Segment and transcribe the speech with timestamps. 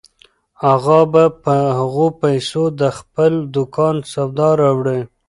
[0.73, 4.99] اغا به په هغو پیسو د خپل دوکان سودا راوړي.